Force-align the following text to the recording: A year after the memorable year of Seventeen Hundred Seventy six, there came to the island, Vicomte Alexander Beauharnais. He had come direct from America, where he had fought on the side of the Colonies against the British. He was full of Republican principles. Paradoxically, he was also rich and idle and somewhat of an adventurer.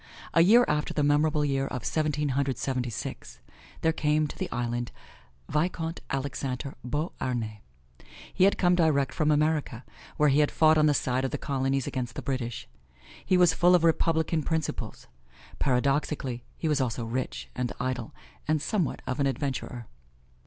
A 0.33 0.41
year 0.41 0.65
after 0.67 0.95
the 0.95 1.03
memorable 1.03 1.45
year 1.45 1.67
of 1.67 1.85
Seventeen 1.85 2.29
Hundred 2.29 2.57
Seventy 2.57 2.89
six, 2.89 3.39
there 3.81 3.93
came 3.93 4.25
to 4.25 4.35
the 4.35 4.49
island, 4.51 4.91
Vicomte 5.47 5.99
Alexander 6.09 6.73
Beauharnais. 6.83 7.61
He 8.33 8.45
had 8.45 8.57
come 8.57 8.73
direct 8.73 9.13
from 9.13 9.29
America, 9.29 9.85
where 10.17 10.29
he 10.29 10.39
had 10.39 10.49
fought 10.49 10.75
on 10.79 10.87
the 10.87 10.95
side 10.95 11.23
of 11.23 11.29
the 11.29 11.37
Colonies 11.37 11.85
against 11.85 12.15
the 12.15 12.23
British. 12.23 12.67
He 13.23 13.37
was 13.37 13.53
full 13.53 13.75
of 13.75 13.83
Republican 13.83 14.41
principles. 14.41 15.05
Paradoxically, 15.59 16.43
he 16.57 16.67
was 16.67 16.81
also 16.81 17.05
rich 17.05 17.49
and 17.53 17.71
idle 17.79 18.11
and 18.47 18.59
somewhat 18.59 19.03
of 19.05 19.19
an 19.19 19.27
adventurer. 19.27 19.85